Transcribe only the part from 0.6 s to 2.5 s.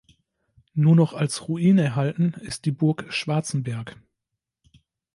Nur noch als Ruine erhalten